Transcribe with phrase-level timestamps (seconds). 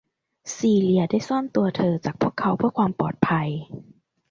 [0.55, 3.49] ซีเลียได้ซ่อนตัวเธอจากพวกเขาเพื่อความปลอดภัย